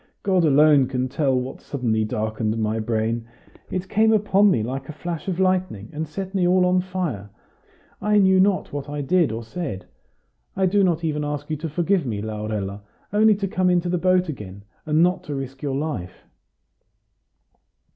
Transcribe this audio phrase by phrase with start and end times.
[0.23, 3.27] God alone can tell what so suddenly darkened my brain.
[3.69, 7.29] It came upon me like a flash of lightning, and set me all on fire.
[8.01, 9.85] I knew not what I did or said.
[10.55, 12.81] I do not even ask you to forgive me, Laurella,
[13.13, 16.25] only to come into the boat again, and not to risk your life!"